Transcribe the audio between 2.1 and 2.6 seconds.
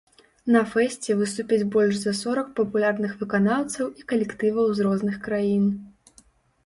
сорак